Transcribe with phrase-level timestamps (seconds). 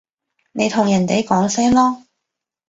[0.53, 2.01] 你同人哋講聲囉